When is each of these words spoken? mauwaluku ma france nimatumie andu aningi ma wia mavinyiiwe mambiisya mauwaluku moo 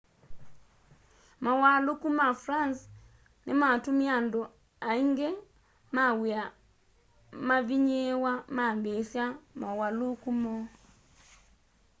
mauwaluku 1.43 2.07
ma 2.17 2.27
france 2.43 2.81
nimatumie 3.45 4.09
andu 4.17 4.41
aningi 4.89 5.29
ma 5.95 6.05
wia 6.21 6.43
mavinyiiwe 7.47 8.31
mambiisya 8.55 9.25
mauwaluku 9.59 10.29
moo 10.41 10.65